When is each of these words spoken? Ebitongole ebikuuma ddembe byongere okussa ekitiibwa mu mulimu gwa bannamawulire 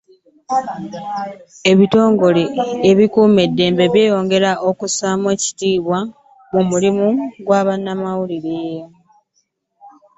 Ebitongole 1.71 2.43
ebikuuma 2.89 3.43
ddembe 3.49 3.85
byongere 3.93 4.51
okussa 4.69 5.07
ekitiibwa 5.33 5.99
mu 6.51 6.61
mulimu 6.69 7.07
gwa 7.45 7.59
bannamawulire 7.67 8.61